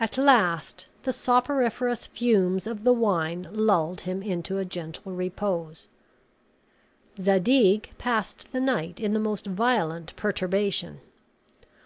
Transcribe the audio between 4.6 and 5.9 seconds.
gentle repose.